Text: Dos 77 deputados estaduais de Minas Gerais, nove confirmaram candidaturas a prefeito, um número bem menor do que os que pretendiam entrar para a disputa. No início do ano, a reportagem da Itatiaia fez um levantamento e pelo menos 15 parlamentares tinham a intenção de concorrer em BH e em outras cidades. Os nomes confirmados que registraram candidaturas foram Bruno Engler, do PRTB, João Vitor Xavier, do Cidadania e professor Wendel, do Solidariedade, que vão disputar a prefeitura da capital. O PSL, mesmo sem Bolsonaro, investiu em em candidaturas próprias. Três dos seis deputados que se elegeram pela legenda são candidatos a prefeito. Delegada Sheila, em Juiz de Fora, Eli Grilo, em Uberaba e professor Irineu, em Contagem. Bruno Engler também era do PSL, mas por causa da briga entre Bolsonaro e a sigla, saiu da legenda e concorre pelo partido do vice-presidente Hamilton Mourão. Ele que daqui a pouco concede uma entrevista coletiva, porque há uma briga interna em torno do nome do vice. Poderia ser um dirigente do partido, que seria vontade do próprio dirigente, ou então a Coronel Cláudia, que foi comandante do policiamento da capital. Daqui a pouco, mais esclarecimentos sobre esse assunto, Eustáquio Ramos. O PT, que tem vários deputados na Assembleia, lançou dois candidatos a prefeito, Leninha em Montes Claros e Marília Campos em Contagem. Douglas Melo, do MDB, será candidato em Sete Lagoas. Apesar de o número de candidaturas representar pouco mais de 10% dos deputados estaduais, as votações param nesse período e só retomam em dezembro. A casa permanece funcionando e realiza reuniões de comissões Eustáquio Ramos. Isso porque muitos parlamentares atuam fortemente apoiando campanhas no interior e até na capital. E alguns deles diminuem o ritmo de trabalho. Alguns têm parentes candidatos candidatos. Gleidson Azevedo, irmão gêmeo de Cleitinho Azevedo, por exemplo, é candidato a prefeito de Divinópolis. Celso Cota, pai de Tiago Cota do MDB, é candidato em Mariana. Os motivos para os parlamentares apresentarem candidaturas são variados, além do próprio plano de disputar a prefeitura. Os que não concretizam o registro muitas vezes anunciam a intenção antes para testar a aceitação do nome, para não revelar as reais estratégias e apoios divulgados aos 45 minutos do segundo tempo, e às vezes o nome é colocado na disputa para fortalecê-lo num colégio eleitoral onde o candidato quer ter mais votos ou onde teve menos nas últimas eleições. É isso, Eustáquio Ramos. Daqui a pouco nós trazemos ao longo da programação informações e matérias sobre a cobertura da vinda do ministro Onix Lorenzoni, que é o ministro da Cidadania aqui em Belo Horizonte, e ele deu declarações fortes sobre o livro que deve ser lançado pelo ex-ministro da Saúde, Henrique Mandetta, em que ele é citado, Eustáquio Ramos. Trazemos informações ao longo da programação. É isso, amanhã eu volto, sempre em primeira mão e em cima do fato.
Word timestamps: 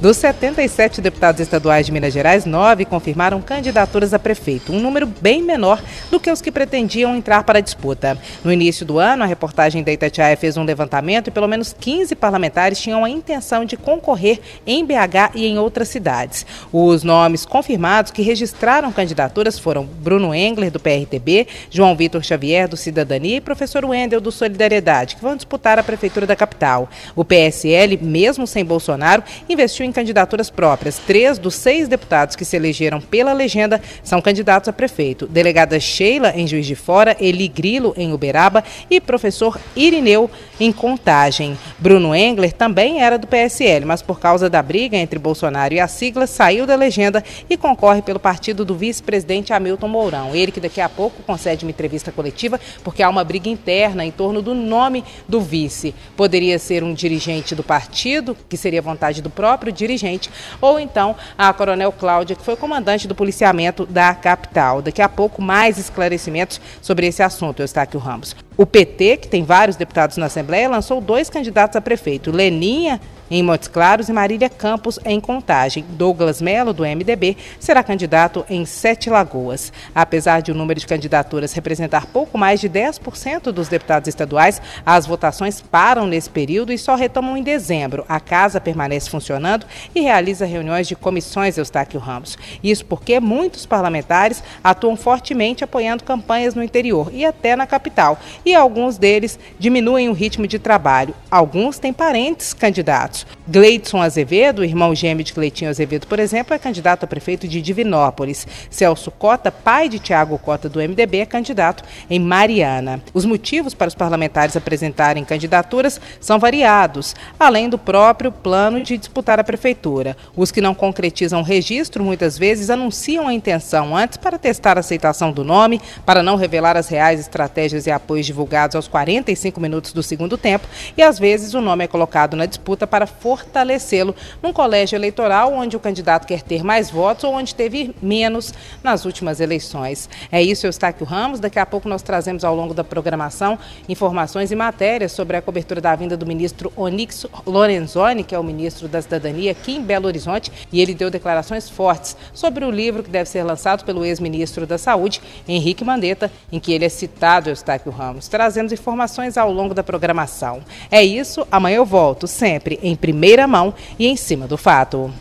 Dos 0.00 0.16
77 0.16 1.02
deputados 1.02 1.42
estaduais 1.42 1.84
de 1.84 1.92
Minas 1.92 2.14
Gerais, 2.14 2.46
nove 2.46 2.86
confirmaram 2.86 3.42
candidaturas 3.42 4.14
a 4.14 4.18
prefeito, 4.18 4.72
um 4.72 4.80
número 4.80 5.06
bem 5.06 5.42
menor 5.42 5.78
do 6.10 6.18
que 6.18 6.30
os 6.30 6.40
que 6.40 6.50
pretendiam 6.50 7.14
entrar 7.14 7.44
para 7.44 7.58
a 7.58 7.60
disputa. 7.60 8.16
No 8.42 8.50
início 8.50 8.86
do 8.86 8.98
ano, 8.98 9.24
a 9.24 9.26
reportagem 9.26 9.82
da 9.82 9.92
Itatiaia 9.92 10.38
fez 10.38 10.56
um 10.56 10.64
levantamento 10.64 11.28
e 11.28 11.30
pelo 11.30 11.46
menos 11.46 11.76
15 11.78 12.14
parlamentares 12.14 12.80
tinham 12.80 13.04
a 13.04 13.10
intenção 13.10 13.66
de 13.66 13.76
concorrer 13.76 14.40
em 14.66 14.86
BH 14.86 15.34
e 15.34 15.44
em 15.44 15.58
outras 15.58 15.88
cidades. 15.88 16.46
Os 16.72 17.04
nomes 17.04 17.44
confirmados 17.44 18.10
que 18.10 18.22
registraram 18.22 18.90
candidaturas 18.90 19.58
foram 19.58 19.84
Bruno 19.84 20.34
Engler, 20.34 20.70
do 20.70 20.80
PRTB, 20.80 21.46
João 21.68 21.94
Vitor 21.94 22.22
Xavier, 22.22 22.66
do 22.66 22.76
Cidadania 22.76 23.36
e 23.36 23.40
professor 23.42 23.84
Wendel, 23.84 24.22
do 24.22 24.32
Solidariedade, 24.32 25.16
que 25.16 25.22
vão 25.22 25.36
disputar 25.36 25.78
a 25.78 25.82
prefeitura 25.82 26.26
da 26.26 26.34
capital. 26.34 26.88
O 27.14 27.22
PSL, 27.22 27.98
mesmo 28.00 28.46
sem 28.46 28.64
Bolsonaro, 28.64 29.22
investiu 29.46 29.84
em 29.84 29.89
em 29.90 29.92
candidaturas 29.92 30.48
próprias. 30.48 30.98
Três 30.98 31.38
dos 31.38 31.54
seis 31.54 31.88
deputados 31.88 32.36
que 32.36 32.44
se 32.44 32.56
elegeram 32.56 33.00
pela 33.00 33.32
legenda 33.32 33.80
são 34.02 34.22
candidatos 34.22 34.68
a 34.68 34.72
prefeito. 34.72 35.26
Delegada 35.26 35.78
Sheila, 35.78 36.32
em 36.34 36.46
Juiz 36.46 36.66
de 36.66 36.74
Fora, 36.74 37.16
Eli 37.20 37.48
Grilo, 37.48 37.92
em 37.96 38.12
Uberaba 38.12 38.64
e 38.88 39.00
professor 39.00 39.60
Irineu, 39.76 40.30
em 40.58 40.72
Contagem. 40.72 41.58
Bruno 41.78 42.14
Engler 42.14 42.52
também 42.52 43.02
era 43.02 43.18
do 43.18 43.26
PSL, 43.26 43.84
mas 43.84 44.00
por 44.00 44.20
causa 44.20 44.48
da 44.48 44.62
briga 44.62 44.96
entre 44.96 45.18
Bolsonaro 45.18 45.74
e 45.74 45.80
a 45.80 45.88
sigla, 45.88 46.26
saiu 46.26 46.66
da 46.66 46.76
legenda 46.76 47.22
e 47.48 47.56
concorre 47.56 48.00
pelo 48.00 48.20
partido 48.20 48.64
do 48.64 48.74
vice-presidente 48.74 49.52
Hamilton 49.52 49.88
Mourão. 49.88 50.34
Ele 50.34 50.52
que 50.52 50.60
daqui 50.60 50.80
a 50.80 50.88
pouco 50.88 51.22
concede 51.22 51.64
uma 51.64 51.70
entrevista 51.70 52.12
coletiva, 52.12 52.60
porque 52.84 53.02
há 53.02 53.08
uma 53.08 53.24
briga 53.24 53.48
interna 53.48 54.04
em 54.04 54.10
torno 54.10 54.40
do 54.40 54.54
nome 54.54 55.04
do 55.28 55.40
vice. 55.40 55.94
Poderia 56.16 56.58
ser 56.58 56.84
um 56.84 56.94
dirigente 56.94 57.54
do 57.54 57.62
partido, 57.62 58.36
que 58.48 58.56
seria 58.56 58.80
vontade 58.80 59.20
do 59.20 59.30
próprio 59.30 59.72
dirigente, 59.80 60.30
ou 60.60 60.78
então 60.78 61.16
a 61.36 61.52
Coronel 61.52 61.90
Cláudia, 61.90 62.36
que 62.36 62.44
foi 62.44 62.56
comandante 62.56 63.08
do 63.08 63.14
policiamento 63.14 63.84
da 63.84 64.14
capital. 64.14 64.80
Daqui 64.82 65.02
a 65.02 65.08
pouco, 65.08 65.42
mais 65.42 65.78
esclarecimentos 65.78 66.60
sobre 66.80 67.06
esse 67.06 67.22
assunto, 67.22 67.60
Eustáquio 67.60 67.98
Ramos. 67.98 68.36
O 68.56 68.66
PT, 68.66 69.16
que 69.16 69.28
tem 69.28 69.42
vários 69.42 69.76
deputados 69.76 70.16
na 70.16 70.26
Assembleia, 70.26 70.68
lançou 70.68 71.00
dois 71.00 71.30
candidatos 71.30 71.76
a 71.76 71.80
prefeito, 71.80 72.30
Leninha 72.30 73.00
em 73.30 73.42
Montes 73.42 73.68
Claros 73.68 74.08
e 74.08 74.12
Marília 74.12 74.48
Campos 74.48 74.98
em 75.04 75.20
Contagem. 75.20 75.84
Douglas 75.90 76.42
Melo, 76.42 76.72
do 76.72 76.82
MDB, 76.82 77.36
será 77.60 77.82
candidato 77.82 78.44
em 78.50 78.66
Sete 78.66 79.08
Lagoas. 79.08 79.72
Apesar 79.94 80.42
de 80.42 80.50
o 80.50 80.54
número 80.54 80.80
de 80.80 80.86
candidaturas 80.86 81.52
representar 81.52 82.06
pouco 82.06 82.36
mais 82.36 82.60
de 82.60 82.68
10% 82.68 83.52
dos 83.52 83.68
deputados 83.68 84.08
estaduais, 84.08 84.60
as 84.84 85.06
votações 85.06 85.60
param 85.60 86.06
nesse 86.06 86.28
período 86.28 86.72
e 86.72 86.78
só 86.78 86.96
retomam 86.96 87.36
em 87.36 87.42
dezembro. 87.42 88.04
A 88.08 88.18
casa 88.18 88.60
permanece 88.60 89.08
funcionando 89.08 89.64
e 89.94 90.00
realiza 90.00 90.44
reuniões 90.44 90.88
de 90.88 90.96
comissões 90.96 91.56
Eustáquio 91.56 92.00
Ramos. 92.00 92.36
Isso 92.62 92.84
porque 92.84 93.20
muitos 93.20 93.64
parlamentares 93.64 94.42
atuam 94.64 94.96
fortemente 94.96 95.62
apoiando 95.62 96.02
campanhas 96.02 96.54
no 96.54 96.62
interior 96.62 97.10
e 97.12 97.24
até 97.24 97.54
na 97.54 97.66
capital. 97.66 98.18
E 98.44 98.54
alguns 98.54 98.98
deles 98.98 99.38
diminuem 99.58 100.08
o 100.08 100.12
ritmo 100.12 100.46
de 100.46 100.58
trabalho. 100.58 101.14
Alguns 101.30 101.78
têm 101.78 101.92
parentes 101.92 102.52
candidatos 102.52 103.19
candidatos. 103.20 103.40
Gleidson 103.48 104.00
Azevedo, 104.00 104.64
irmão 104.64 104.94
gêmeo 104.94 105.24
de 105.24 105.32
Cleitinho 105.32 105.70
Azevedo, 105.70 106.06
por 106.06 106.20
exemplo, 106.20 106.54
é 106.54 106.58
candidato 106.58 107.04
a 107.04 107.06
prefeito 107.06 107.48
de 107.48 107.60
Divinópolis. 107.60 108.46
Celso 108.70 109.10
Cota, 109.10 109.50
pai 109.50 109.88
de 109.88 109.98
Tiago 109.98 110.38
Cota 110.38 110.68
do 110.68 110.78
MDB, 110.78 111.18
é 111.18 111.26
candidato 111.26 111.82
em 112.08 112.20
Mariana. 112.20 113.02
Os 113.12 113.24
motivos 113.24 113.74
para 113.74 113.88
os 113.88 113.94
parlamentares 113.94 114.56
apresentarem 114.56 115.24
candidaturas 115.24 116.00
são 116.20 116.38
variados, 116.38 117.16
além 117.38 117.68
do 117.68 117.76
próprio 117.76 118.30
plano 118.30 118.80
de 118.82 118.96
disputar 118.96 119.40
a 119.40 119.44
prefeitura. 119.44 120.16
Os 120.36 120.52
que 120.52 120.60
não 120.60 120.74
concretizam 120.74 121.40
o 121.40 121.44
registro 121.44 122.04
muitas 122.04 122.38
vezes 122.38 122.70
anunciam 122.70 123.26
a 123.26 123.34
intenção 123.34 123.96
antes 123.96 124.16
para 124.16 124.38
testar 124.38 124.76
a 124.76 124.80
aceitação 124.80 125.32
do 125.32 125.42
nome, 125.42 125.80
para 126.06 126.22
não 126.22 126.36
revelar 126.36 126.76
as 126.76 126.88
reais 126.88 127.18
estratégias 127.18 127.86
e 127.86 127.90
apoios 127.90 128.26
divulgados 128.26 128.76
aos 128.76 128.86
45 128.86 129.60
minutos 129.60 129.92
do 129.92 130.04
segundo 130.04 130.38
tempo, 130.38 130.68
e 130.96 131.02
às 131.02 131.18
vezes 131.18 131.52
o 131.52 131.60
nome 131.60 131.84
é 131.84 131.88
colocado 131.88 132.36
na 132.36 132.46
disputa 132.46 132.86
para 132.86 133.06
fortalecê-lo 133.10 134.14
num 134.42 134.52
colégio 134.52 134.96
eleitoral 134.96 135.52
onde 135.52 135.76
o 135.76 135.80
candidato 135.80 136.26
quer 136.26 136.42
ter 136.42 136.64
mais 136.64 136.90
votos 136.90 137.24
ou 137.24 137.34
onde 137.34 137.54
teve 137.54 137.94
menos 138.00 138.54
nas 138.82 139.04
últimas 139.04 139.40
eleições. 139.40 140.08
É 140.30 140.42
isso, 140.42 140.66
Eustáquio 140.66 141.04
Ramos. 141.04 141.40
Daqui 141.40 141.58
a 141.58 141.66
pouco 141.66 141.88
nós 141.88 142.02
trazemos 142.02 142.44
ao 142.44 142.54
longo 142.54 142.72
da 142.72 142.84
programação 142.84 143.58
informações 143.88 144.50
e 144.50 144.56
matérias 144.56 145.12
sobre 145.12 145.36
a 145.36 145.42
cobertura 145.42 145.80
da 145.80 145.94
vinda 145.94 146.16
do 146.16 146.26
ministro 146.26 146.72
Onix 146.76 147.26
Lorenzoni, 147.46 148.24
que 148.24 148.34
é 148.34 148.38
o 148.38 148.44
ministro 148.44 148.88
da 148.88 149.02
Cidadania 149.02 149.50
aqui 149.50 149.76
em 149.76 149.82
Belo 149.82 150.06
Horizonte, 150.06 150.52
e 150.72 150.80
ele 150.80 150.94
deu 150.94 151.10
declarações 151.10 151.68
fortes 151.68 152.16
sobre 152.32 152.64
o 152.64 152.70
livro 152.70 153.02
que 153.02 153.10
deve 153.10 153.28
ser 153.28 153.42
lançado 153.42 153.84
pelo 153.84 154.04
ex-ministro 154.04 154.66
da 154.66 154.78
Saúde, 154.78 155.20
Henrique 155.48 155.84
Mandetta, 155.84 156.30
em 156.50 156.58
que 156.58 156.72
ele 156.72 156.84
é 156.84 156.88
citado, 156.88 157.50
Eustáquio 157.50 157.92
Ramos. 157.92 158.28
Trazemos 158.28 158.72
informações 158.72 159.36
ao 159.36 159.52
longo 159.52 159.74
da 159.74 159.82
programação. 159.82 160.60
É 160.90 161.02
isso, 161.02 161.46
amanhã 161.50 161.76
eu 161.76 161.84
volto, 161.84 162.26
sempre 162.26 162.78
em 162.82 162.94
primeira 163.00 163.46
mão 163.46 163.74
e 163.98 164.06
em 164.06 164.16
cima 164.16 164.46
do 164.46 164.56
fato. 164.56 165.12